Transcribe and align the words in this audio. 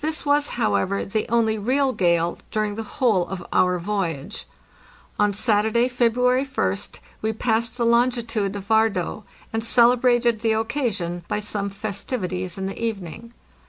This 0.00 0.26
was, 0.26 0.48
however, 0.58 1.04
the 1.04 1.26
only 1.28 1.56
real 1.56 1.92
gale 1.92 2.40
during 2.50 2.74
the 2.74 2.82
whole 2.98 3.28
of 3.28 3.46
our 3.52 3.78
voyage. 3.78 4.44
On 5.16 5.32
Saturday, 5.32 5.86
February 5.86 6.42
Ist, 6.44 6.98
we 7.22 7.32
passed 7.32 7.76
the 7.76 7.86
longitude 7.86 8.56
of 8.56 8.66
Vard3é, 8.66 9.22
and 9.52 9.62
celebrated 9.62 10.40
the 10.40 10.54
occasion 10.54 11.22
by 11.28 11.38
some 11.38 11.68
festivities 11.70 12.58
in 12.58 12.66
the 12.66 12.84
evening. 12.84 13.32